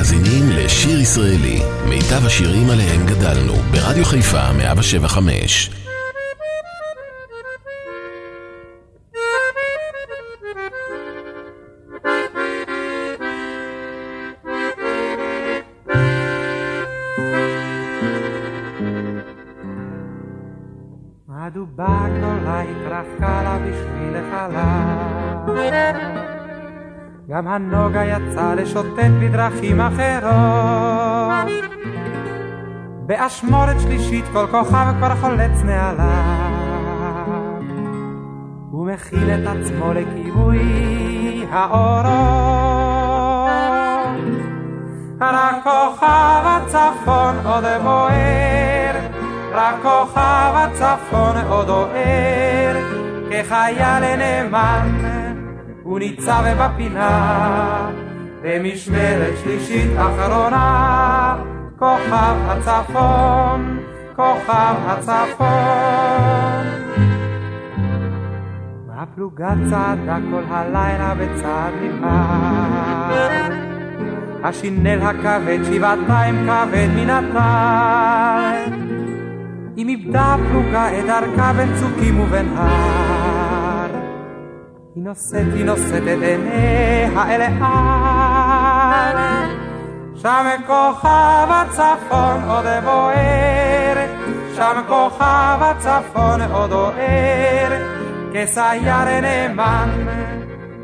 [0.00, 5.70] מאזינים לשיר ישראלי, מיטב השירים עליהם גדלנו, ברדיו חיפה 175.
[21.28, 23.29] הדובה גדולה התרחקה לה
[27.40, 31.48] גם הנוגה יצא לשוטט בדרכים אחרות.
[33.06, 37.30] באשמורת שלישית כל כוכב כבר חולץ נעליו,
[38.72, 42.10] ומכיל את עצמו לכיבוי האורות.
[45.20, 48.94] רק כוכב הצפון עוד בוער,
[49.52, 52.76] רק כוכב הצפון עוד אוהר,
[53.30, 55.19] כחייל נאמן
[55.90, 57.90] הוא ניצב בפינה,
[58.42, 61.36] במשמרת שלישית אחרונה,
[61.78, 63.78] כוכב הצפון,
[64.16, 65.48] כוכב הצפון.
[68.90, 73.52] הפלוגה צעדה כל הלילה בצעד נמהר,
[74.42, 78.72] השינל הכבד שבעתיים כבד מן הטל.
[79.76, 83.39] אם איבדה הפלוגה את דרכה בין צוקים ובין הר.
[84.94, 89.16] היא נושאת, היא נושאת את עיניה אל העל.
[90.16, 94.06] שם כוכב הצפון עוד בוער,
[94.56, 97.72] שם כוכב הצפון עוד אוהר,
[98.34, 99.90] כסייר נאמן,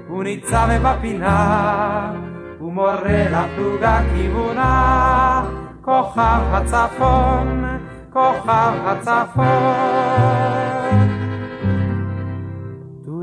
[0.08, 2.12] הוא ניצב בפינה,
[2.58, 5.42] הוא מורה לפלוגה כיוונה,
[5.82, 7.64] כוכב הצפון,
[8.12, 10.06] כוכב הצפון.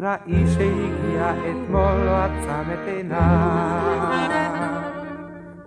[0.03, 0.72] ראי שהגיע
[1.37, 4.33] אתמול לא עצם את עיניו.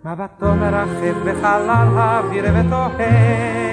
[0.05, 3.67] מבטו מרחב בחלל האוויר ותוהה.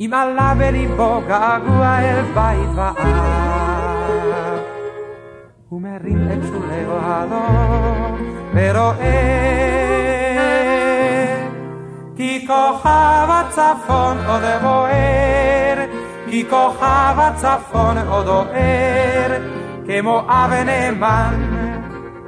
[0.00, 2.96] אם עלה בליבו געגוע אל בית ואב.
[5.68, 7.46] הוא מרים את שולי אוהלו
[8.54, 9.44] ורואה
[12.16, 15.44] כי כוכב הצפון עוד בוער
[16.34, 19.53] כי כוכב הצפון עוד אוהר,
[19.86, 21.34] כמו אבן נאמן,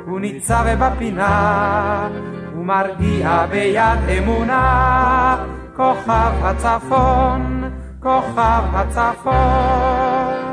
[0.06, 2.08] הוא ניצב בפינה,
[2.54, 5.36] הוא מרגיע ביד אמונה,
[5.76, 7.70] כוכב הצפון,
[8.02, 10.46] כוכב הצפון.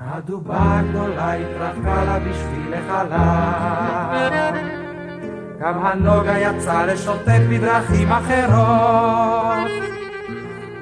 [0.00, 4.18] הדובה הגדולה התרחקה לה בשביל החלל,
[5.60, 9.97] גם הנוגה יצא לשוטט בדרכים אחרות.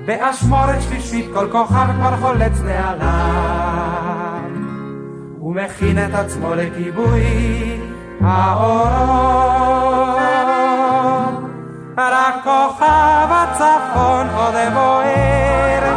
[0.06, 4.40] באשמורת שלישית כל כוכב כבר חולץ נעליו
[5.42, 7.80] ומכין את עצמו לכיבוי
[8.20, 9.66] האורות.
[11.98, 15.94] רק כוכב הצפון עוד בוער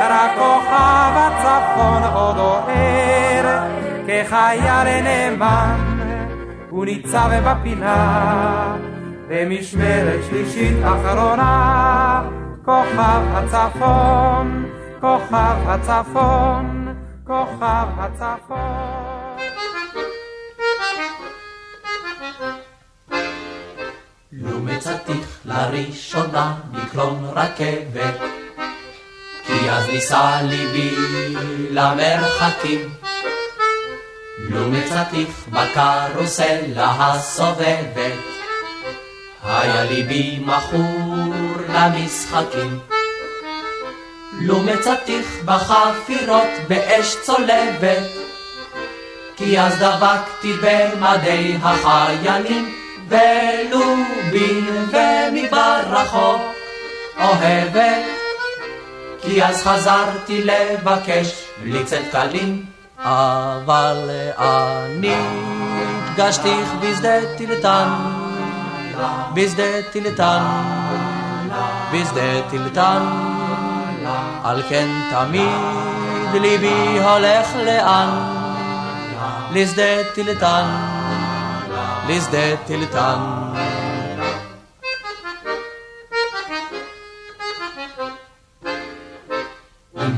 [0.00, 3.64] רק כוכב הצפון עוד אוהר
[4.06, 5.76] כחייל נאמן
[6.70, 8.76] הוא ניצב בפינה
[9.28, 12.22] במשמרת שלישית אחרונה
[12.64, 14.70] כוכב הצפון,
[15.00, 16.94] כוכב הצפון,
[17.26, 19.36] כוכב הצפון.
[24.32, 28.14] לו מצאתיך לראשונה מקלון רכבת,
[29.46, 30.94] כי אז ניסה ליבי
[31.70, 32.90] למרחקים.
[34.38, 38.14] לו מצאתיך בקרוסלה הסובבת,
[39.42, 41.43] היה ליבי מכור
[41.74, 42.78] למשחקים.
[44.40, 48.10] לו מצאתיך בחפירות באש צולבת,
[49.36, 52.74] כי אז דבקתי במדי החיילים,
[53.08, 56.42] ולובין ומדבר רחוק
[57.18, 58.04] אוהבת,
[59.22, 62.64] כי אז חזרתי לבקש בלי צאת קלים,
[62.98, 65.16] אבל אני
[66.14, 67.88] פגשתיך בשדה טילטן,
[69.34, 70.42] בשדה טילטן.
[71.92, 73.02] בשדה טילטן.
[74.44, 78.08] על כן תמיד ליבי הולך לאן?
[79.52, 80.64] לשדה טילטן,
[82.08, 82.56] לשדה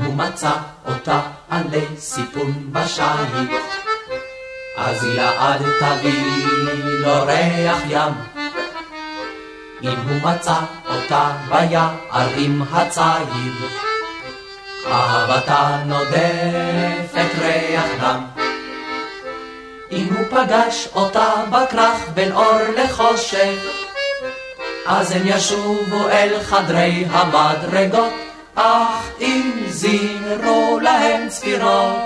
[0.05, 0.53] הוא מצא
[0.87, 3.51] אותה עלי סיפון בשיט,
[4.77, 6.47] אז יעד תביא
[7.01, 8.36] לו ריח ים.
[9.83, 10.59] אם הוא מצא
[10.89, 13.55] אותה ביערים הצעיר.
[14.87, 18.25] אהבתה נודפת ריח דם.
[19.91, 23.59] אם הוא פגש אותה בכרך בין אור לחושך,
[24.87, 28.13] אז הם ישובו אל חדרי המדרגות,
[28.55, 31.97] אך אם זירו להם צפירות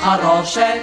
[0.00, 0.80] חרושת,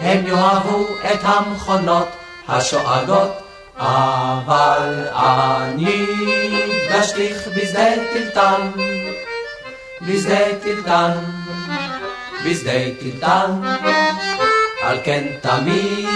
[0.00, 2.08] הם יאהבו את המכונות
[2.48, 3.30] השואגות,
[3.76, 6.06] אבל אני
[6.88, 8.70] פגשתיך בשדה טלטן,
[10.02, 11.12] בשדה טלטן,
[12.44, 13.60] בשדה טלטן.
[14.82, 16.08] על כן תמיד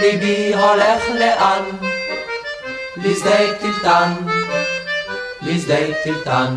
[0.00, 1.62] ליבי הולך לאן?
[2.96, 4.12] לשדה טלטן,
[5.42, 6.56] לשדה טלטן.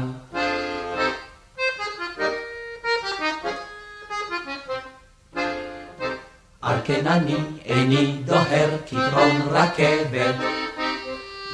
[6.87, 7.35] כן אני
[7.65, 10.35] איני דוהר כתרון רכבת,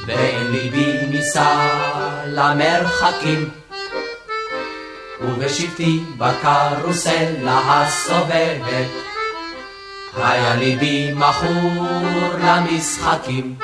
[0.05, 1.69] ואין ליבי נישא
[2.25, 3.49] למרחקים.
[5.21, 8.87] ובשבתי בקרוסלה הסובבת,
[10.17, 11.85] היה ליבי מכור
[12.43, 13.55] למשחקים.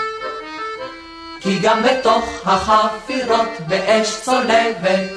[1.39, 5.09] כי גם בתוך החפירות באש צולבת,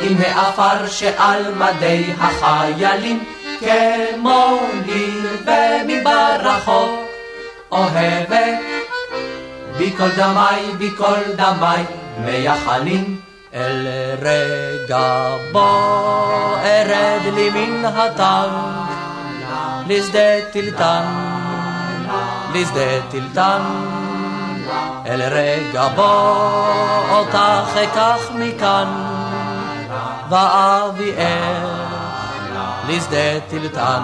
[0.00, 3.24] עם העפר שעל מדי החיילים,
[3.60, 6.90] כמו ליל ומדבר רחוק
[7.72, 8.58] אוהבת.
[9.78, 11.82] בכל דמי, בכל דמי,
[12.24, 13.20] מייחלים
[13.54, 13.86] אל
[14.22, 15.68] רגע בו
[16.64, 18.90] ארד לי מן הטנק,
[19.86, 21.02] לשדה טילטן,
[22.54, 23.62] לשדה טילטן.
[25.06, 26.36] אל רגע בו
[27.10, 28.88] אותך אקח מכאן,
[30.30, 31.99] ואביאך
[32.88, 34.02] לשדה טילטן.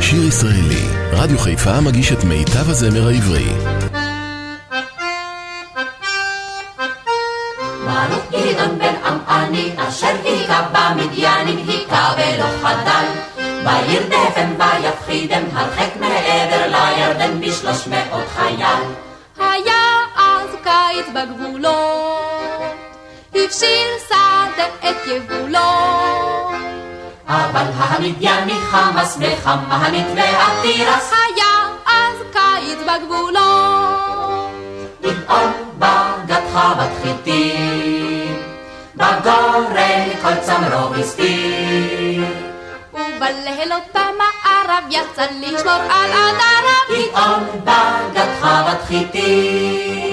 [0.00, 3.48] שיר ישראלי, רדיו חיפה מגיש את מיטב הזמר העברי.
[7.84, 13.06] ברוך גדעון בן עמעני, אשר היכה במדיינים, היכה ולא חדל.
[13.64, 19.11] וירדפם ויפחידם הרחק מעבר לירדן בשלוש מאות חייל.
[21.02, 22.74] קיץ בגבולות,
[23.34, 25.58] הפשיר שדה את יבולו.
[27.26, 34.50] אבל המדייני חמאס וחמנית והתירס, היה אז קיץ בגבולות,
[35.02, 38.42] גדעון בגדך בתחיתים,
[38.94, 42.24] בגורן כל צמרו הסתיר.
[42.92, 46.72] ובלילות במערב יצא לשמור על עדריו.
[46.90, 50.11] גדעון בגדך בתחיתים.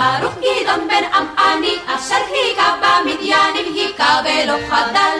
[0.00, 5.18] ברוך גדעון בן עמעני, אשר היכה במדיינים, היכה ולא חדל.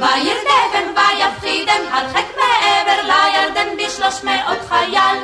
[0.00, 5.18] וירדפם ויפחידם, הרחק מעבר לירדן בשלוש מאות חייל.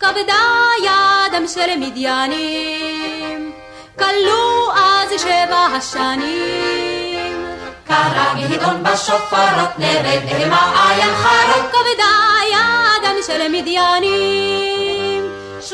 [0.00, 0.44] כבדה
[0.84, 3.52] ידם של מדיינים,
[3.98, 7.46] כלו אז שבע השנים.
[7.86, 11.70] קרא גדעון בשופרות, נרד המה עין חרוד.
[11.70, 12.14] כבדה
[12.52, 14.91] ידם של מדיינים,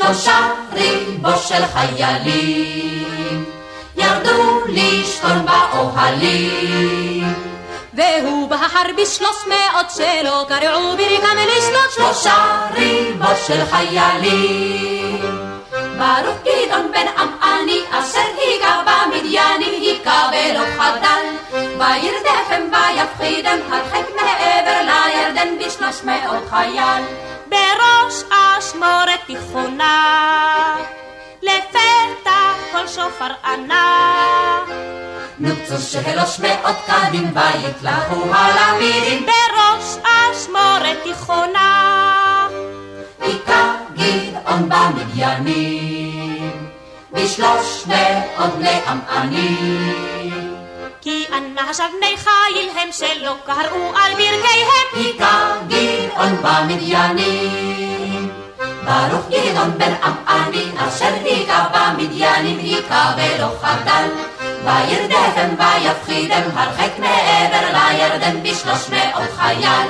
[0.03, 3.45] שלושה ריבו של חיילים,
[3.95, 7.33] ירדו לשכון באוהלים.
[7.93, 15.21] והוא בחר בשלוש מאות שלא קרעו ברכם לשלוט שלושה ריבו של חיילים.
[15.71, 21.18] ברוך גדעון בן עמעני, אשר היכה במדיינים, היכה ולא חדל.
[21.79, 27.03] וירדפם ויפחידם, הרחק מעבר לירדן בשלוש מאות חייל.
[27.49, 30.75] בראש אשמורת תיכונה,
[31.41, 34.59] לפתע כל שופר ענה.
[35.39, 39.25] נוצו שלוש מאות קדים ויתלכו הלמידים.
[39.25, 42.47] בראש אשמורת תיכונה,
[43.21, 46.69] היכה גדעון במדיינים,
[47.11, 50.48] בשלוש מאות בני עמענים.
[51.09, 54.87] כי אנשיו בני חיל הם שלא קראו על ברכיהם.
[54.93, 58.29] היכה גדעון במדיינים.
[58.57, 64.07] ברוך גדעון בן עמעני, אשר היכה במדיינים, היכה ולא חדל.
[64.63, 69.87] וירדפם ויפחידם, הרחק מעבר לירדן בשלוש מאות חייל.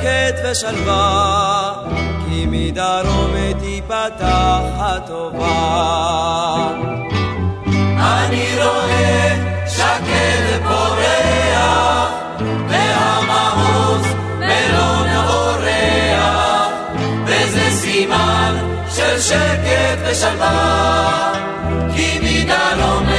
[0.00, 1.72] שקט ושלווה
[2.24, 5.48] כי מדרום תיפתח הטובה.
[7.98, 12.10] אני רואה שקד פורח
[12.68, 14.06] והמעוז
[14.38, 16.68] מלון אורח,
[17.26, 18.56] וזה סימן
[18.96, 21.32] של שקט ושלווה,
[21.94, 23.09] כי מדרום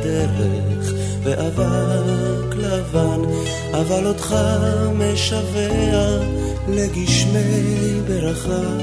[0.00, 0.92] הדרך,
[1.22, 3.20] ואבק לבן,
[3.72, 4.36] אבל אותך
[4.94, 6.18] משווע
[6.68, 8.76] לגשמי ברכה.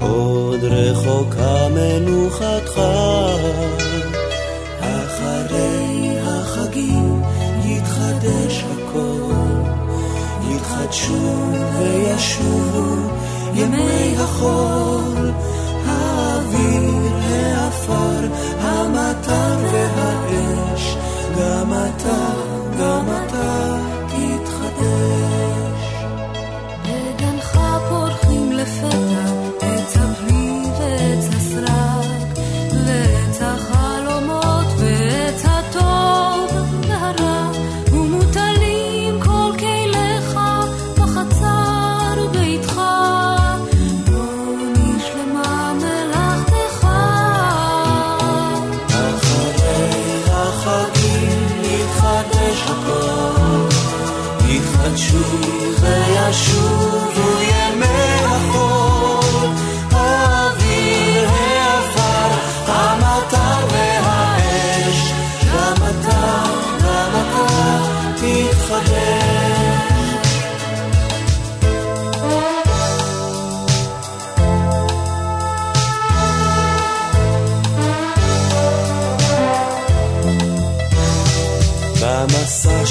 [0.00, 2.80] עוד רחוקה מנוחתך.
[4.80, 7.22] אחרי החגים
[7.64, 9.32] יתחדש הכל,
[10.50, 12.96] יתחדשו וישובו
[13.54, 15.17] ימי החול,
[19.28, 20.96] המטר והאש,
[21.38, 22.37] גם אתה,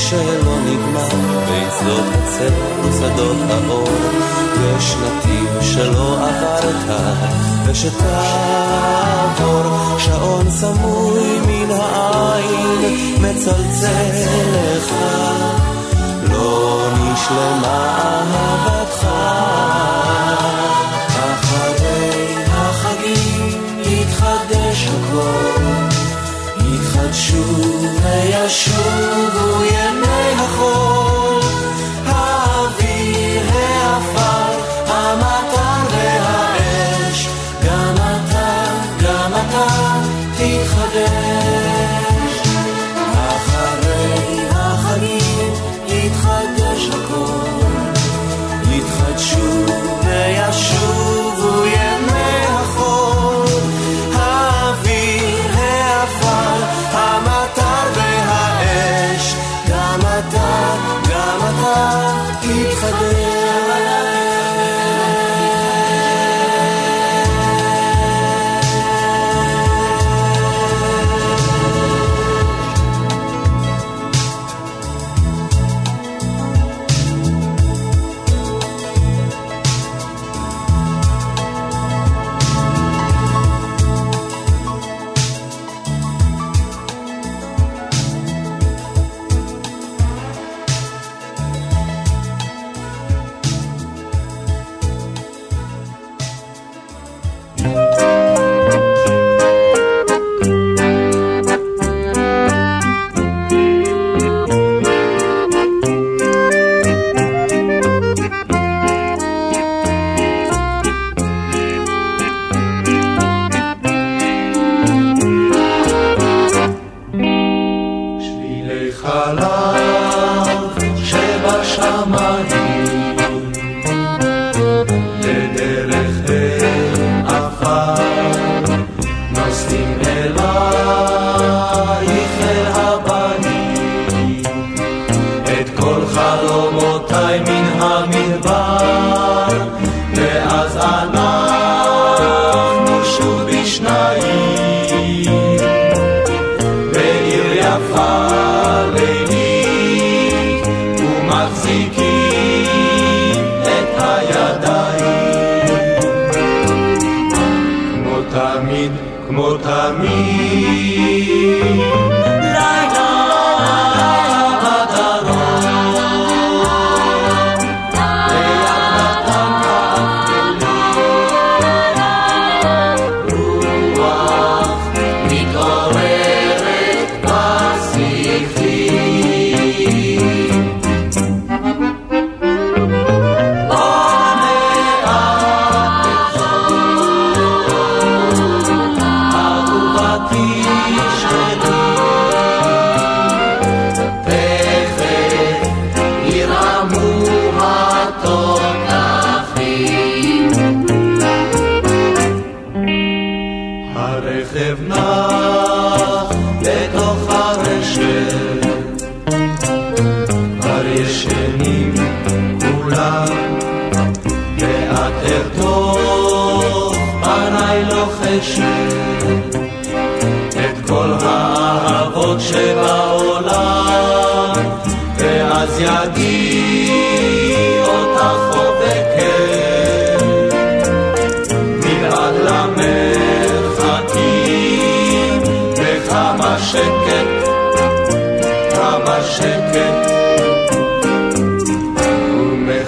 [0.09, 1.09] שלא נגמר.
[1.49, 3.87] בין שדות הצבע ושדות האור.
[4.77, 6.89] יש נתיב שלא עברת
[7.65, 8.37] ושתעבור
[9.99, 12.81] שעון סמוי מן העין
[13.17, 14.09] מצלצל
[14.53, 14.93] לך.
[16.31, 18.86] לא נשלמה אהבתך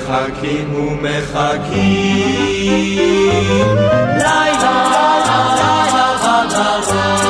[0.09, 1.69] מחכים ומחכים.
[4.17, 7.28] לילה לילה לילה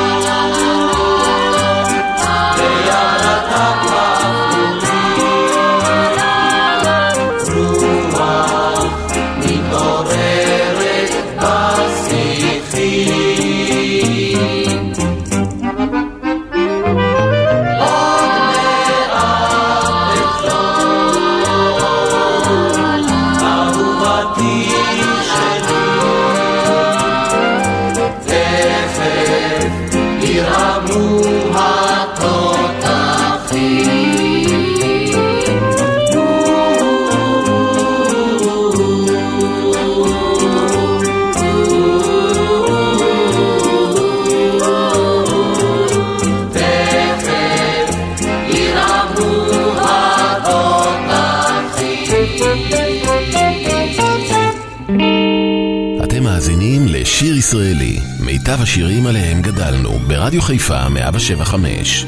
[60.18, 62.06] רדיו חיפה 175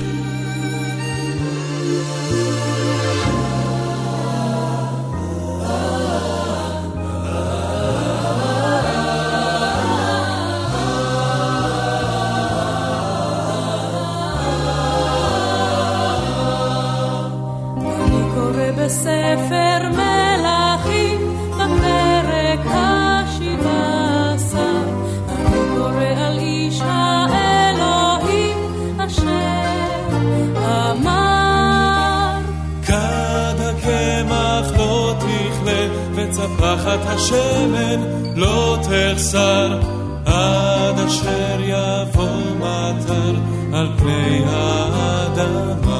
[39.21, 39.79] קצר,
[40.25, 42.25] עד אשר יבוא
[42.59, 43.35] מטר
[43.73, 45.90] על פני האדמה.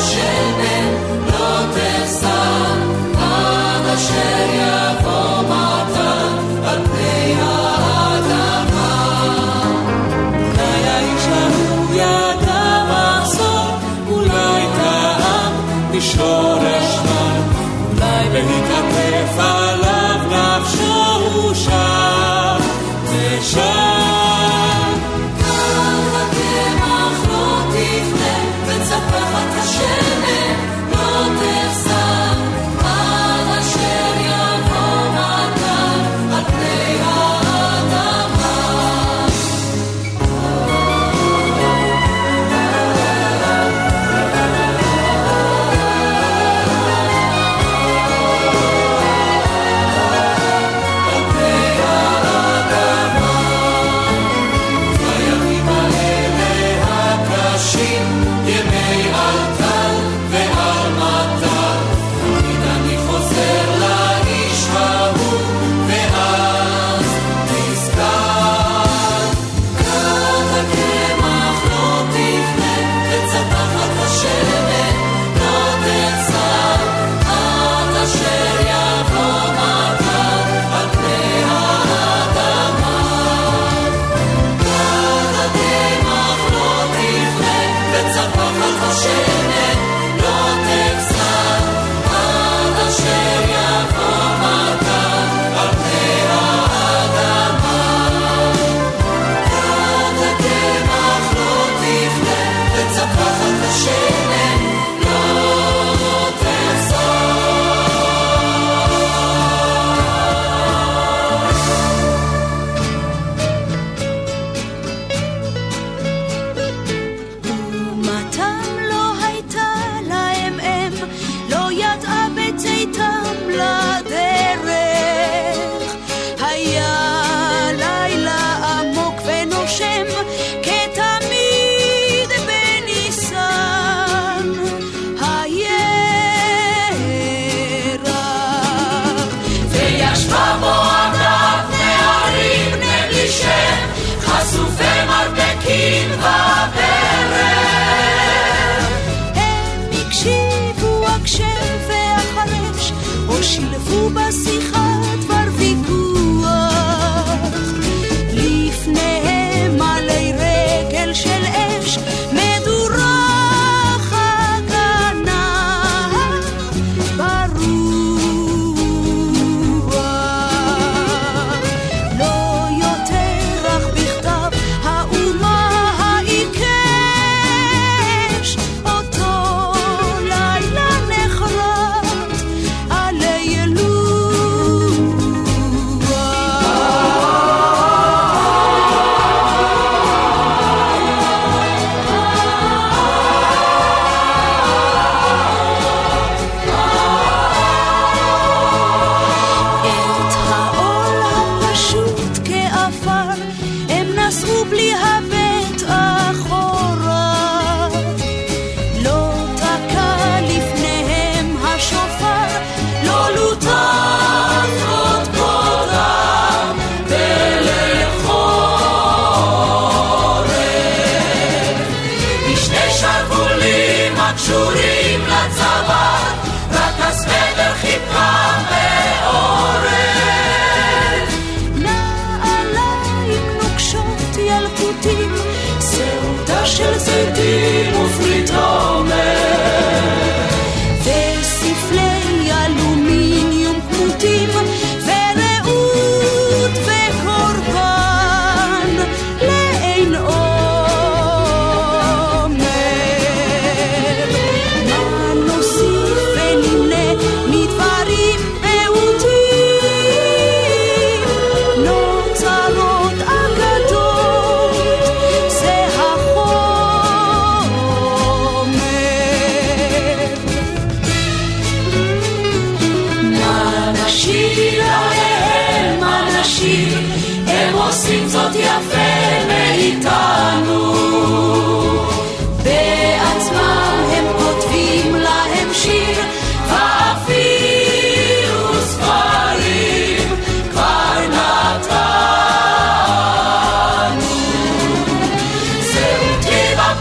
[0.00, 0.88] של בן
[1.26, 2.74] לא תחסר
[3.18, 5.37] עד אשר יבוא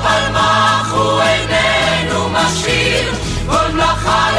[0.08, 3.13] פלמח, הוא איננו משאיר,
[3.50, 4.37] כל מלאכה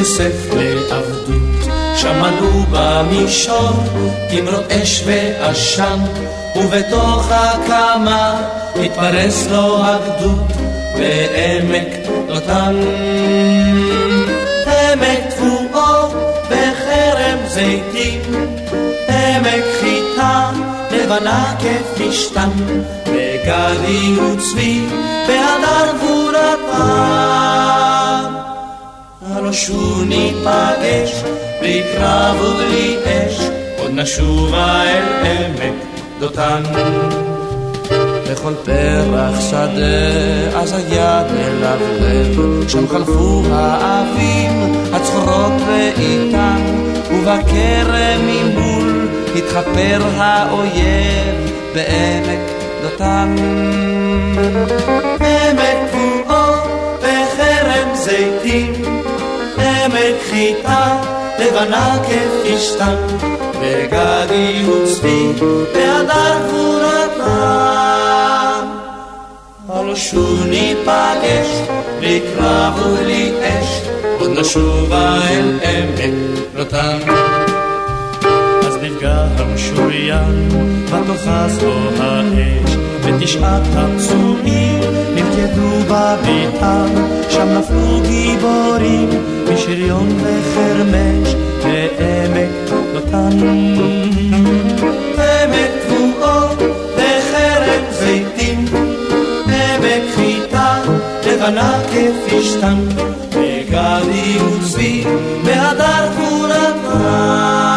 [0.00, 3.70] יוסף לעבדות, שם עלו במישור
[4.30, 5.98] כמרות אש ועשן,
[6.56, 8.40] ובתוך הקמה
[8.76, 10.52] התפרס לו הגדוד
[10.94, 11.88] בעמק
[12.28, 12.76] לוטן.
[14.66, 16.08] עמק תבואו
[16.46, 18.20] בחרם זיתים,
[19.08, 20.50] עמק חיטה
[20.90, 22.50] לבנה כפשתן,
[23.06, 24.86] וגדי וצבי
[25.26, 28.09] בהדר גבורתם.
[29.40, 31.22] הלא שוב ניפגש,
[31.60, 33.40] בלי קרב ובלי אש,
[33.78, 35.74] עוד נשובה אל עמק
[36.18, 36.62] דותן.
[38.30, 46.62] בכל פרח שדה אז היד מלבלב, שם חלפו האבים, הצחורות ואיתן,
[47.12, 52.40] ובכרם ממול התחפר האויב בעמק
[52.82, 53.34] דותן.
[55.20, 56.54] עמק תבואו
[56.98, 58.79] בחרם זיתים,
[60.40, 61.02] חיטה
[61.38, 62.96] לבנה כפשתן,
[63.60, 65.32] וגדי וצבי
[65.72, 67.26] בהדר גבורתם.
[69.68, 71.48] הלא שוב ניפגש,
[71.98, 73.80] בלי קרב ובלי אש,
[74.18, 76.00] עוד נשובה אל עמק
[76.54, 77.29] לוטן.
[79.00, 80.48] אז נפגע המשוריין,
[80.86, 84.80] ותאחז לו האש, ותשעת הפצועים
[85.14, 86.86] נלכדו בביתם,
[87.30, 89.08] שם נפלו גיבורים,
[89.52, 91.34] משריון וחרמש,
[91.64, 93.38] בעמק לוטן.
[95.18, 96.48] עמק תבואו
[96.96, 98.64] בחרם זיתים,
[99.46, 100.78] עמק חיטה
[101.26, 102.78] לבנה כפשתן,
[103.30, 105.04] וגדי וצבי
[105.44, 107.69] בהדר גבורתם.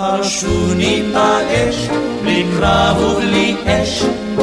[0.00, 1.88] הרשו ניפגש,
[2.22, 4.02] בלי קרב ובלי אש,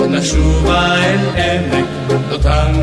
[0.10, 1.86] נשובה אל עמק
[2.30, 2.82] דותן.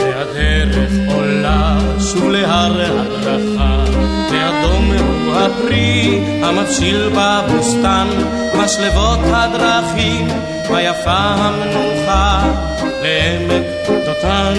[0.00, 3.84] והדרך עולה שוב להר הדרכה,
[4.32, 8.06] ואדום הוא הפרי המבשיל בבוסתן,
[8.54, 10.28] משלבות הדרכים,
[10.70, 12.42] ויפה המנוחה
[13.02, 13.66] לעמק
[14.06, 14.54] דותן.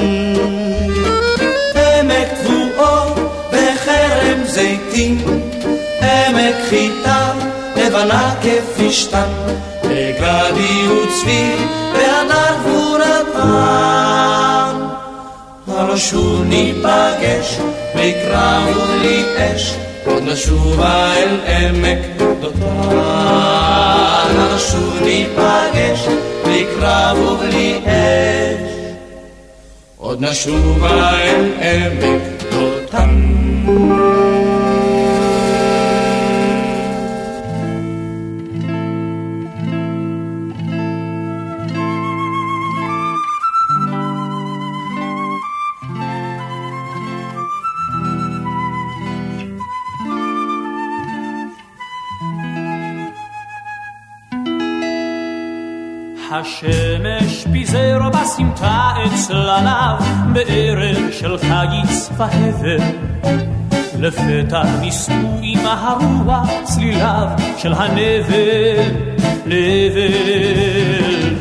[1.75, 3.15] עמק תבואו
[3.51, 5.17] בחרם זיתים,
[6.01, 7.31] עמק חיטה
[7.75, 9.29] לבנה כפשתן,
[9.83, 11.55] וגדי וצבי
[11.93, 13.47] והדר גבורתם.
[15.67, 17.57] הלא שוב ניפגש,
[17.95, 19.73] בלי קרב ובלי אש,
[20.05, 21.99] עוד נשובה אל עמק
[22.41, 22.97] דותן.
[24.29, 26.07] הלא שוב ניפגש,
[26.45, 28.71] בלי קרב ובלי אש,
[29.97, 33.46] עוד נשובה אל עמק דותן.
[57.67, 59.95] פיזר בסמטה את צלליו
[60.33, 62.77] בערב של קיץ והבל.
[63.99, 67.27] לפתע ניסו עם הרוח צליליו
[67.57, 68.91] של הנבל,
[69.45, 71.36] נבל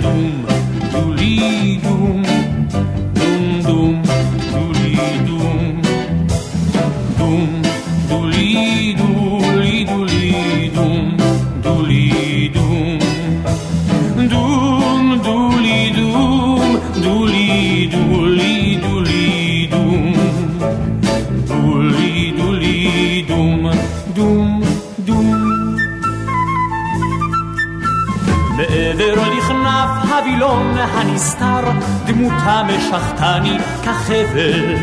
[32.26, 34.76] דמותה משכתני כחבל.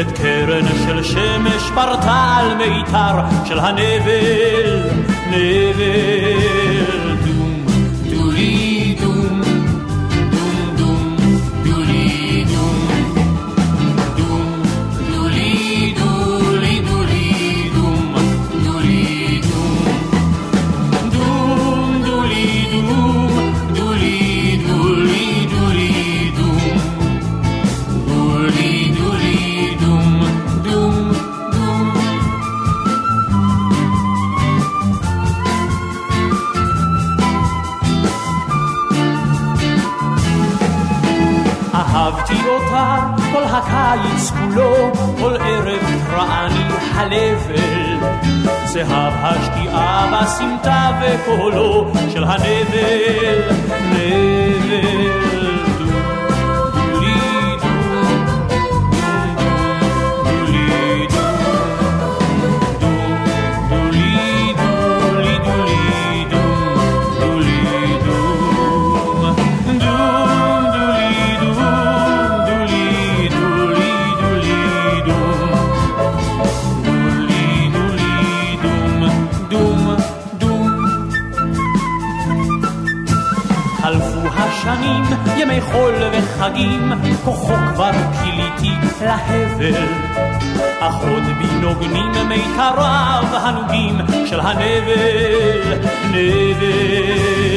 [0.00, 4.88] את קרן של שמש פרטה על מיתר של הנבל,
[5.30, 7.09] נבל.
[50.30, 53.89] בסמטה וקולו של הנבל,
[86.60, 86.92] וחגים,
[87.24, 87.90] כוחו כבר
[88.22, 88.70] כיליתי
[89.04, 89.84] להבל.
[90.80, 95.78] אך עוד בי נוגנים מיתריו הנוגים של הנבל,
[96.10, 97.50] נבל.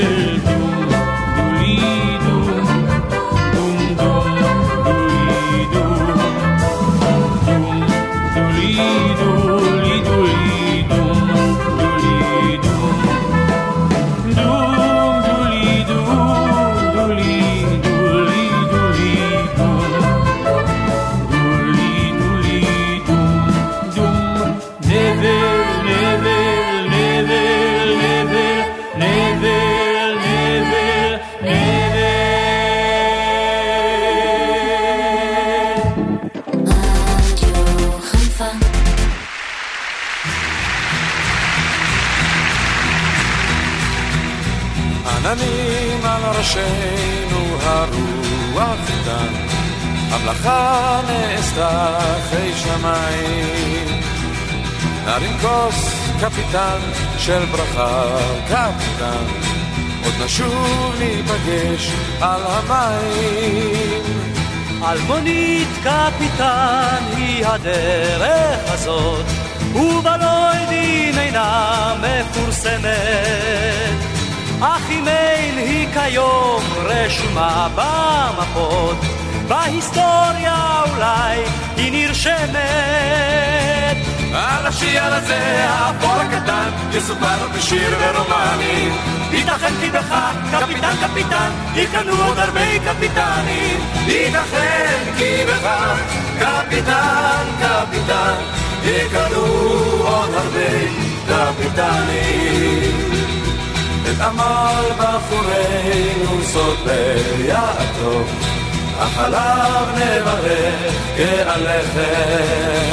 [46.43, 49.34] ראשנו הרוח דן,
[50.12, 54.02] המלאכה נעשתה אחרי שמיים.
[55.06, 56.80] נרים כוס קפיטן
[57.17, 58.17] של ברכה,
[58.48, 59.26] קפיטן,
[60.04, 61.91] עוד נשוב להיפגש
[62.22, 64.04] על המים.
[64.84, 69.26] אלמונית קפיטן היא הדרך הזאת,
[69.74, 74.12] ובלוידים אינה מפורסמת.
[75.08, 78.97] אין היא כיום רשומה במפות,
[79.47, 81.39] בהיסטוריה אולי
[81.78, 83.04] היא נרשמת.
[84.34, 88.97] על השיר הזה, האפור הקטן, יסופר בשיר ורומנים.
[89.32, 90.16] ייתכן כי בך,
[90.51, 93.80] קפיטן קפיטן, יקנו עוד הרבה קפיטנים.
[94.06, 95.70] ייתכן כי בך,
[96.39, 98.36] קפיטן קפיטן,
[98.84, 99.45] יקנו
[100.06, 100.70] עוד הרבה
[101.28, 102.83] קפיטנים.
[104.14, 108.24] את עמל בחורינו סוטר יעקב,
[108.99, 112.84] החלב נברך כעליכם.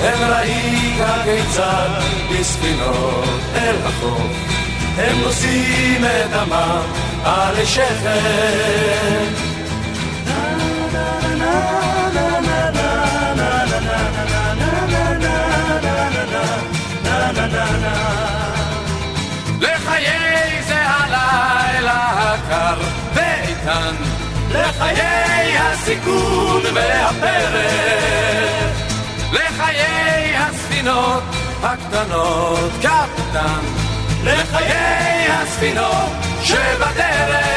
[0.00, 1.88] הם ראית כיצד
[2.30, 4.32] בספינות אל החוף,
[4.96, 6.82] הם נושאים את דמם
[7.24, 9.48] על שכם.
[22.58, 22.80] הקר
[23.14, 23.94] ואיתן,
[24.50, 27.72] לחיי הסיכון והפרק,
[29.32, 31.22] לחיי הספינות
[31.62, 33.60] הקטנות קפטן,
[34.24, 37.47] לחיי הספינות שבדרך.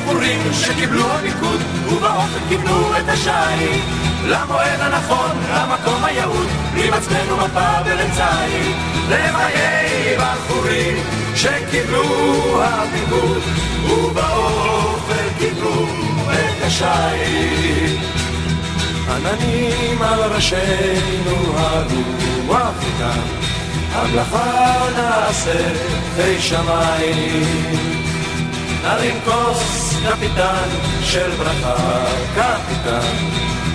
[0.00, 3.84] לחיי בחורים שקיבלו המיקוד ובאופן קיבלו את השיט
[4.24, 6.46] למועד הנכון, למקום היעוד
[6.76, 8.76] עם עצמנו מפה ולצייד
[9.08, 10.96] לחיי בחורים
[11.34, 13.42] שקיבלו המיקוד
[13.84, 15.86] ובאופן קיבלו
[16.32, 18.00] את השיט
[19.08, 23.20] עננים על ראשינו הרוח איתם
[23.92, 25.74] המלאכה נעשה
[26.16, 27.90] חי שמיים.
[28.82, 30.68] נרים כוס קפיטן
[31.02, 33.16] של ברכה, קפיטן,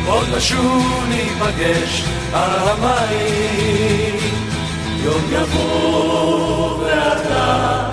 [0.08, 2.04] עוד נשוב ניפגש
[2.34, 4.16] על המים.
[5.04, 7.90] יום יבוא ואתה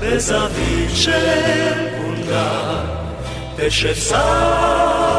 [0.00, 2.94] בזווית של פונדק.
[3.56, 4.14] כשסב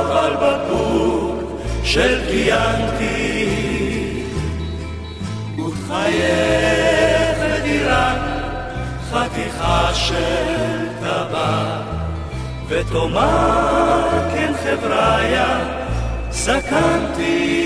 [0.09, 3.49] על בקבוק של קיאנטי
[5.57, 8.17] ותחייך לדירת
[9.11, 10.55] חתיכה של
[10.99, 11.94] טבק
[12.67, 15.59] ותאמר כן חבריה
[16.29, 17.65] זקנתי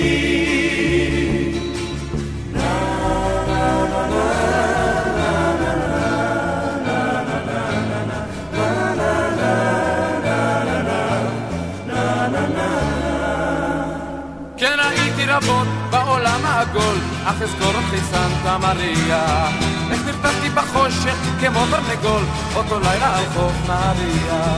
[15.30, 19.79] רבות בעולם העגול, אך אזכור אותי סנטה מריה.
[20.10, 22.24] נרתמתי בחושך כמו תרנגול,
[22.56, 24.58] אותו לילה על חוף נהריה.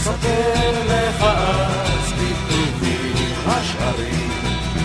[0.00, 3.12] ספר לך אז כתובי
[3.46, 4.30] השערים,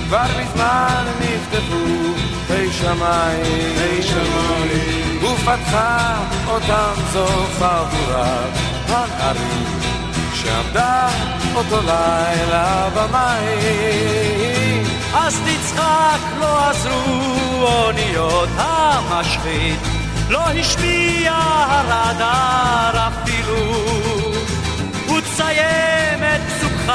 [0.07, 1.85] כבר מזמן נפתחו
[2.47, 7.27] פי שמיים, פי שמיים, ופתחה אותם זו
[7.59, 8.53] חבורת
[8.87, 9.65] הנערים,
[10.33, 11.07] שעמדה
[11.55, 14.83] אותו לילה במים.
[15.13, 19.79] אז תצחק, לא עזרו אוניות המשחית,
[20.29, 21.33] לא השמיע
[21.67, 23.85] הרדאר אפילו.
[25.17, 26.91] ותסיים את פסוקך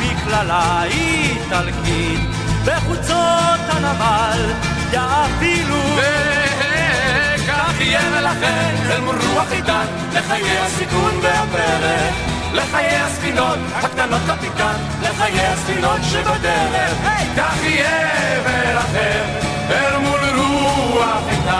[0.00, 2.20] בקללה איטלקית,
[2.64, 4.52] בחוצות הנמל
[4.92, 5.82] יאפילו.
[5.96, 12.14] וכך יהיה מלאכם אל מול רוח איתן, לחיי הסיכון והפרק.
[12.52, 16.94] לחיי הספינות הקטנות קפיטן, לחיי הספינות שבדרך.
[17.36, 19.24] כך יהיה ולכם
[19.70, 21.59] אל מול רוח איתן,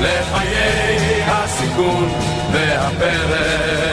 [0.00, 2.08] לחיי הסיכון
[2.52, 3.90] והפרק.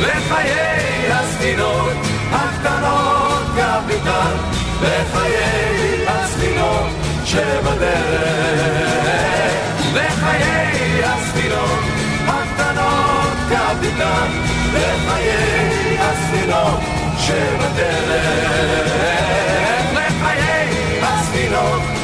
[0.00, 1.92] לחיי הספינות
[2.32, 4.36] הקטנות קפיטן,
[4.82, 6.90] לחיי הספינות
[7.24, 8.92] שבדרך.
[9.94, 11.80] לחיי הספינות
[12.26, 16.80] הקטנות קפיטן לחיי הספינות
[17.18, 18.92] שבדרך,
[19.92, 22.01] לחיי הספינות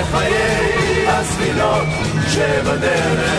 [0.00, 1.86] לחיי הספינות
[2.28, 3.30] שבדרך,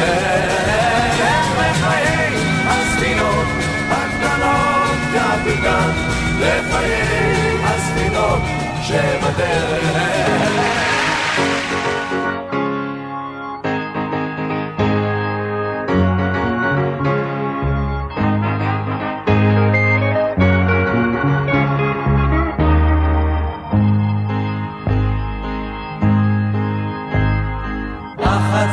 [1.59, 2.35] לחיי
[2.67, 3.47] הספינות
[3.89, 5.91] הקטנות קפיטן,
[6.39, 8.41] לחיי הספינות
[8.83, 10.90] שבדרך.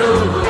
[0.00, 0.49] בין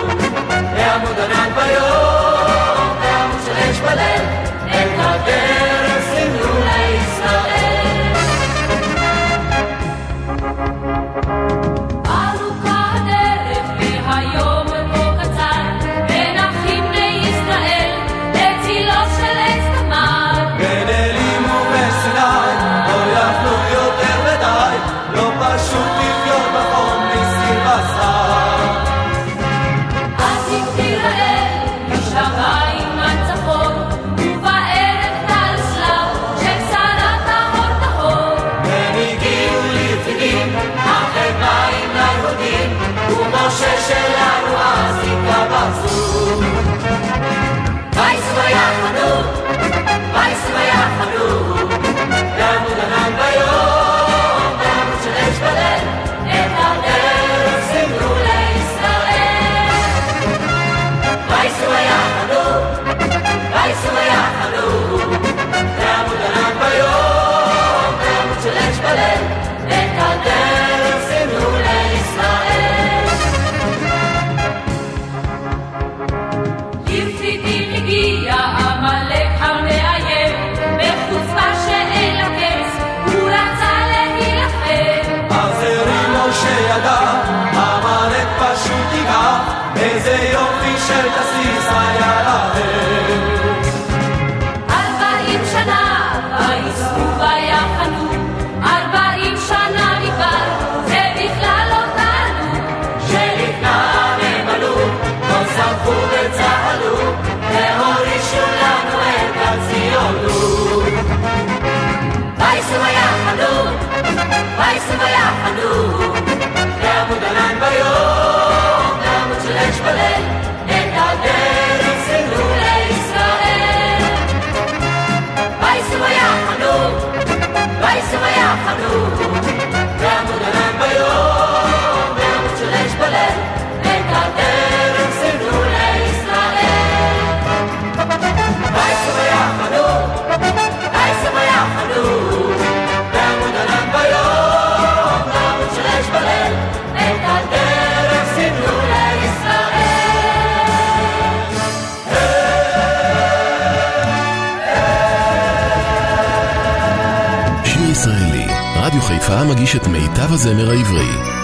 [159.10, 161.39] חיפה מגיש את מיטב הזמר העברי.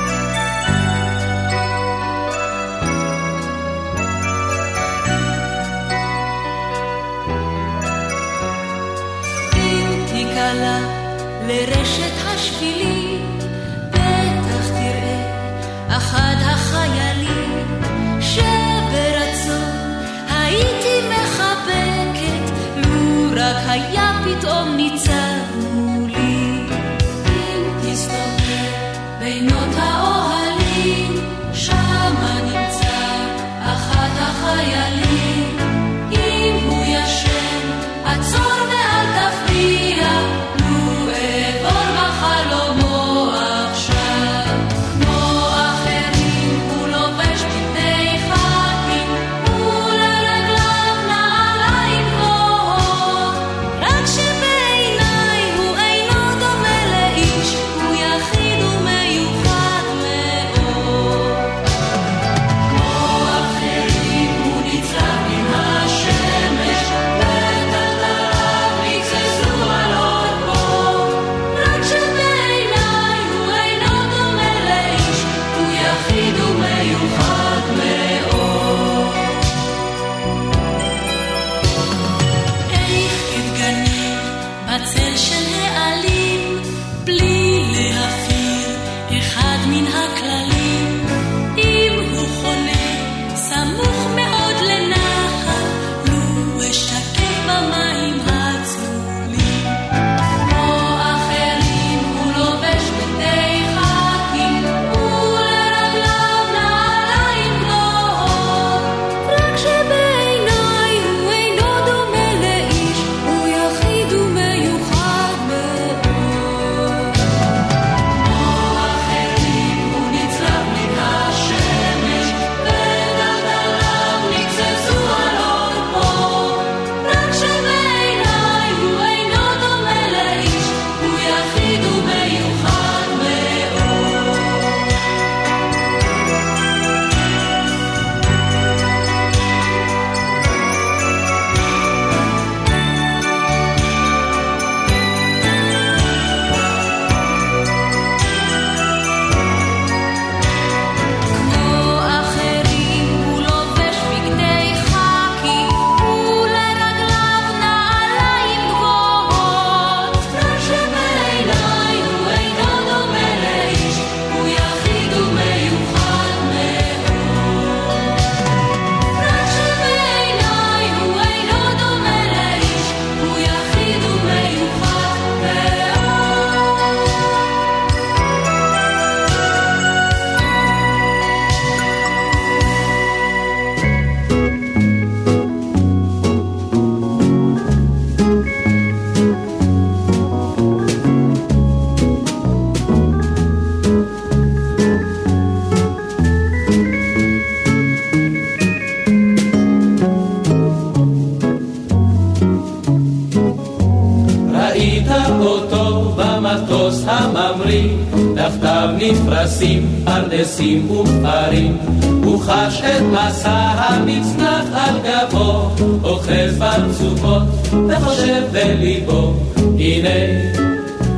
[212.86, 215.70] את מסע המצנח על גבו,
[216.04, 217.42] אוחז ברצופות
[217.88, 219.32] וחושב בליבו,
[219.78, 220.08] הנה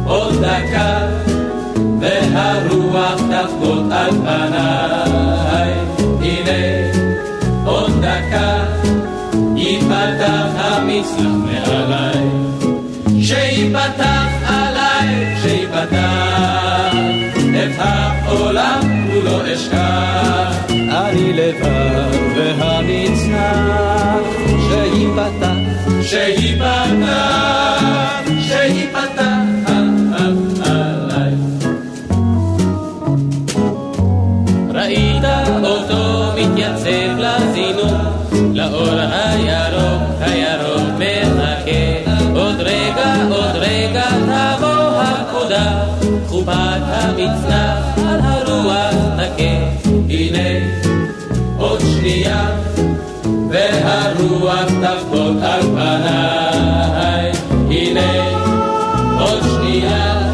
[0.06, 0.98] עוד דקה
[2.00, 5.72] והרוח תחבוט על פניי,
[6.20, 6.90] הנה
[7.64, 8.64] עוד דקה
[9.56, 12.28] ייפתח המצנח מעליי,
[13.22, 14.17] שייפתח
[26.08, 26.87] Shehiba.
[54.56, 57.32] תחבוט על פניי.
[57.70, 58.10] הנה
[59.20, 60.32] עוד שנייה,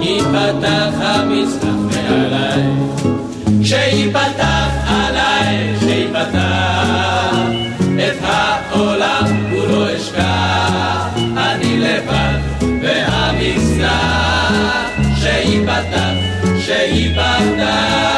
[0.00, 2.62] ייפתח המצנח מעליי.
[3.62, 7.36] כשיפתח עליי, כשיפתח
[7.96, 12.38] את העולם כולו אשכח, אני לבד
[12.82, 13.88] שייפתח,
[15.20, 16.12] שייפתח,
[16.66, 18.17] שייפתח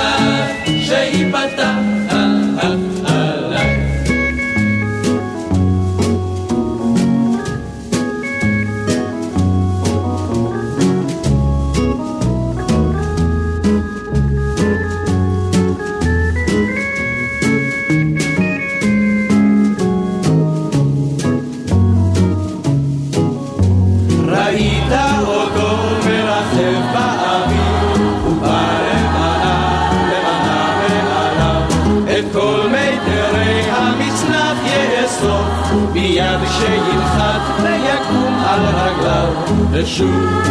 [39.91, 40.43] ושוב,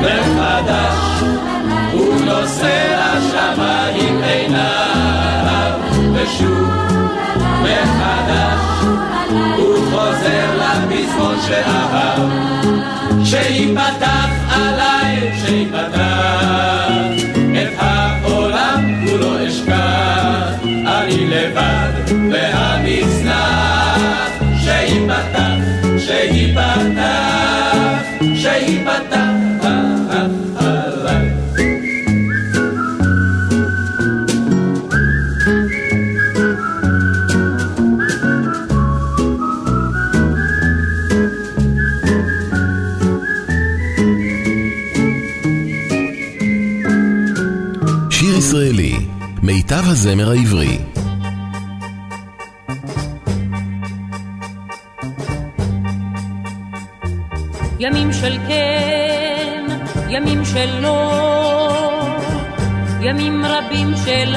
[0.00, 1.22] מחדש,
[1.92, 5.72] הוא נושא לשמיים עיניו.
[6.14, 6.68] ושוב,
[7.62, 8.84] מחדש,
[9.58, 12.20] הוא חוזר לפזמון שאהב.
[13.24, 14.19] שיפתח
[50.10, 50.78] הזמר העברי.
[57.78, 59.64] ימים של כן,
[60.08, 61.10] ימים של לא,
[63.00, 64.34] ימים רבים של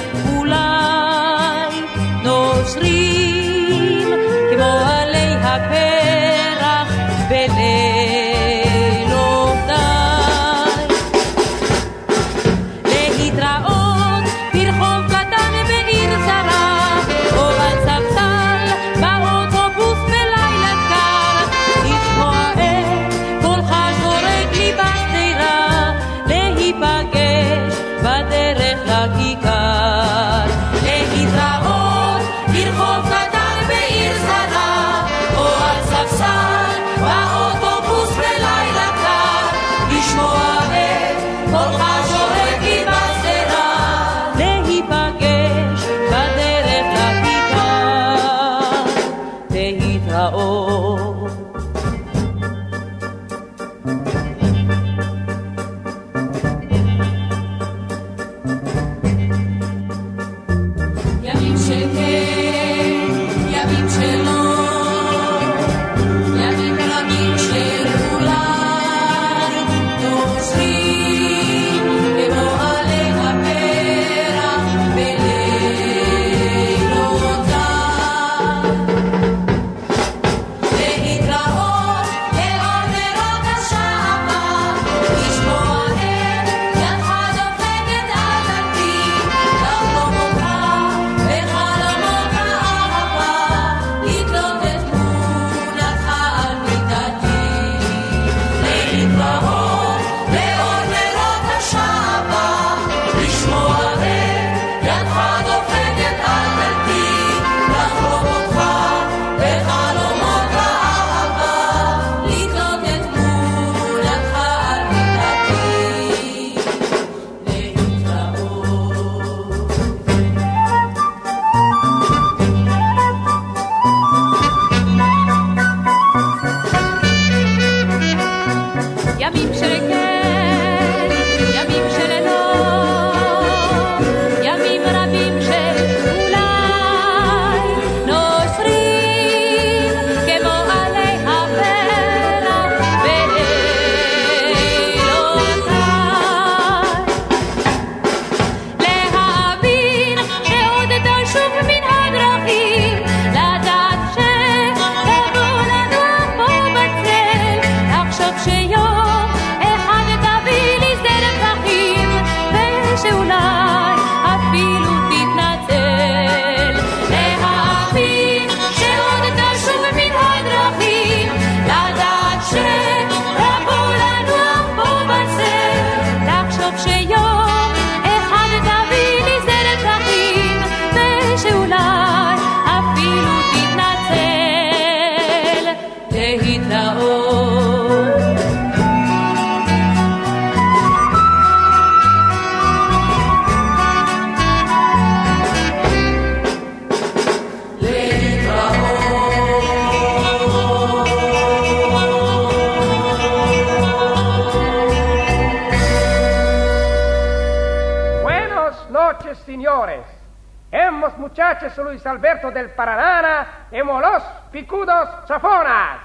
[212.03, 215.99] Luis Alberto del Paraná, hemos los picudos chafonas.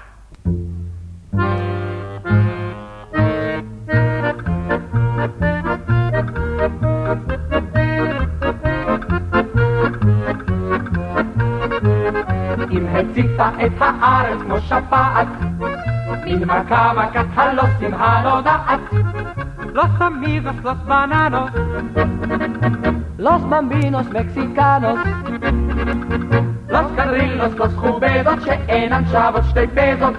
[12.70, 15.28] אם הציתה את הארץ כמו שפעת,
[16.24, 18.80] מן מכה מכת הלוסים הנודעת.
[19.74, 21.50] Los amigos, los bananos,
[23.18, 24.96] los bambinos mexicanos,
[26.68, 30.14] los carrilos, los חובדות שאינן שוות שתי פזות.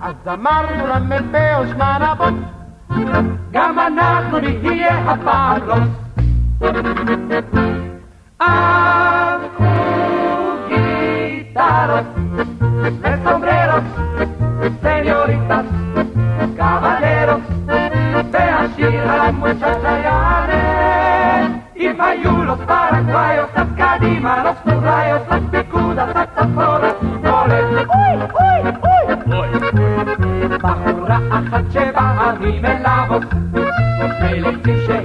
[0.00, 2.34] אז אמרנו למ"פ ושמן אבות,
[3.50, 5.88] גם אנחנו נהיה הפעם רוס.
[8.40, 9.64] אז קחו
[10.68, 12.06] גיטרות
[13.02, 13.84] וסומבררות,
[14.82, 15.68] סניוריטס,
[16.56, 17.40] קבלרות,
[18.32, 19.79] והשיר על המוצ'צ'ה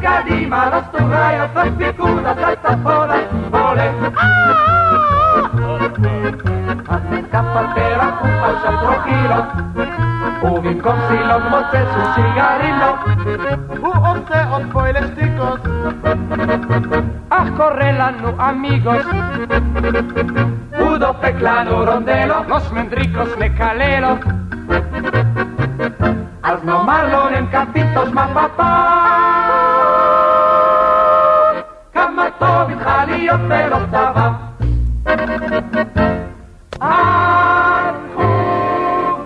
[0.00, 3.14] קדימה, los turrayos, los picudas, al צפונה,
[3.50, 3.94] הולך.
[6.88, 9.44] אז נתקף על פרח ופל שם טרוקילות,
[10.42, 12.98] ובמקום סילות מוצא סוס סיגרינות.
[13.80, 15.60] הוא עושה עוד פוילשטיקות,
[17.30, 19.06] אך קורא לנו אמיגוס,
[20.78, 24.24] הוא דופק לנו רונדלות, los mendricos מקללות,
[26.42, 29.23] אז נאמר לו נמקפיטוס מה פאפה.
[33.24, 34.30] להיות בלא צבא.
[36.80, 38.28] אז קחו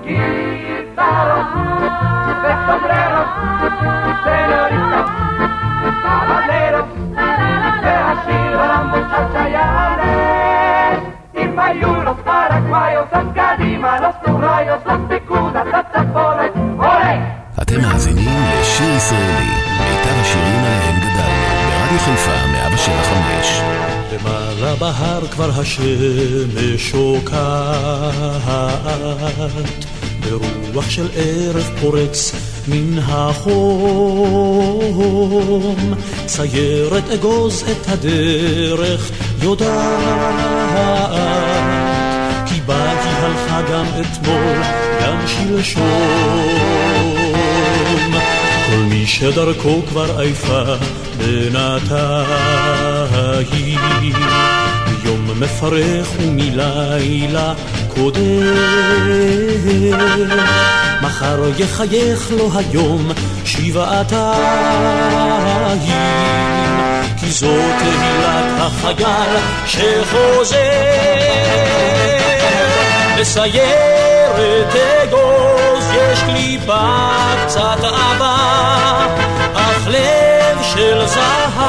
[0.02, 1.46] גיטרות
[2.42, 3.28] וסומבררות,
[4.24, 5.10] סניוריטות,
[6.02, 6.88] קבלרות,
[7.82, 10.28] והשיר על המוצ'צ'ה יעלה.
[11.36, 17.16] אם היו los paraguayos, אז קדימה, los turrayos, los picudas, הצפונת, עולה!
[17.62, 22.47] אתם מאזינים לשיר ישראלי, מיטב השירים עליהם גדלנו, ברדיו חיפה
[22.78, 23.62] 175.
[24.12, 28.44] למעלה בהר כבר השמש שוקעת,
[30.20, 32.32] ברוח של ערב פורץ
[32.68, 33.54] מן החום,
[36.26, 39.10] ציירת אגוז את הדרך
[39.42, 39.68] יודעת,
[42.46, 44.56] כי היא הלכה גם אתמול,
[45.02, 46.97] גם שלשום.
[49.08, 50.62] שדרכו כבר עייפה
[51.18, 52.18] בינתיים,
[54.86, 57.54] מיום מפרך ומלילה
[57.88, 58.54] קודם,
[61.02, 63.10] מחר יחייך לו היום
[63.44, 64.18] שבעתיים,
[67.16, 69.36] כי זאת תהילת החייל
[69.66, 70.58] שחוזר.
[73.18, 75.57] בסיירת אגוז
[76.18, 76.86] יש קליפה
[77.46, 78.36] קצת עבה,
[79.54, 81.60] אך לב של זהב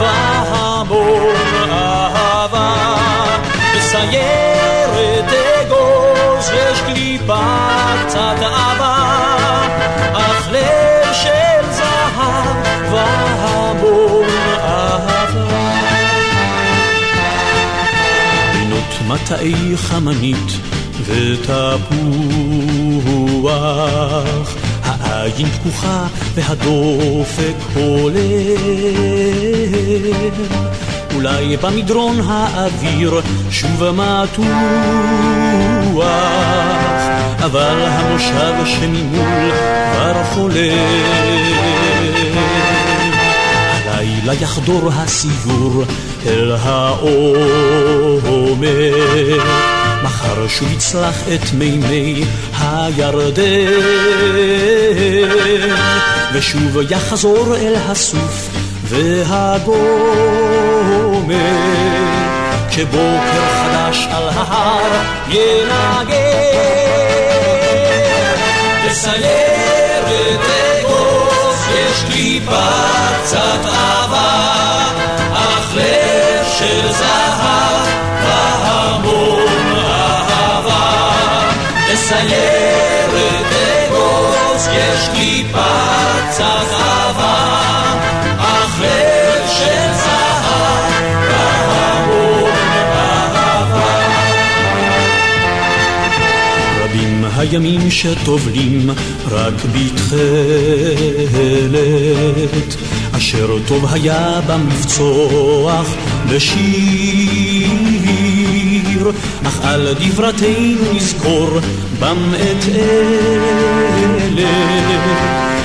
[0.00, 2.96] והמון אהבה.
[3.76, 7.44] בסיירת אגוז יש קליפה
[8.06, 9.16] קצת עבה,
[10.12, 12.56] אך לב של זהב
[12.92, 14.28] והמון
[14.58, 15.48] אהבה.
[18.52, 22.54] בינות מטעי חמנית ותפוח,
[24.82, 28.18] העין פקוחה והדופק הולם.
[31.14, 33.20] אולי במדרון האוויר
[33.50, 34.44] שוב מתוח,
[37.38, 39.52] אבל המושב שממול
[39.92, 40.54] כבר חולם.
[43.84, 45.84] הלילה יחדור הסיור
[46.26, 47.38] אל העומר.
[50.28, 52.24] מחר שוב יצלח את מימי
[52.60, 53.72] הירדן,
[56.32, 58.48] ושוב יחזור אל הסוף
[58.84, 59.78] והגומר,
[62.70, 66.27] כשבוקר חדש על ההר ינגן.
[97.50, 98.90] הימים שטובלים
[99.30, 100.18] רק בתכלת,
[103.16, 105.94] אשר טוב היה במבצוח
[106.30, 106.60] בשיר,
[109.44, 111.58] אך על דברתנו נזכור
[112.00, 114.48] בם את אלה,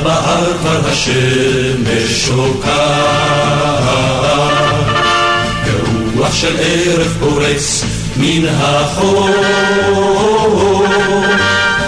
[0.00, 2.74] למעלה בהר כבר השמש שוקעת,
[5.66, 7.84] ורוח של ערב פורץ
[8.16, 9.28] מן החור.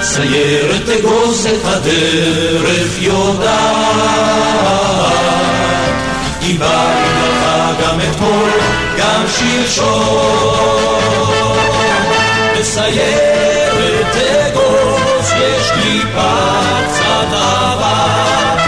[0.02, 3.50] סיירת אגוז את הדרך יודעת,
[6.58, 7.42] באה בגללך
[7.82, 8.50] גם אתמול,
[8.98, 10.50] גם שלשום.
[12.61, 18.59] בסיירת אגוז יש לי פצע דבר